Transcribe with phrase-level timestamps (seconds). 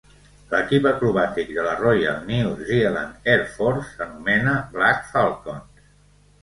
[0.53, 5.87] L'equip acrobàtic de la "Royal New Zealand Air Force" s'anomena "Black Falcons".